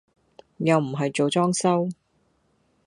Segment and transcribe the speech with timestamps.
[0.57, 1.87] 又唔係做裝修